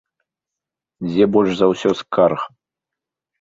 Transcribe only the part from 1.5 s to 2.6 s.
за ўсё скарг?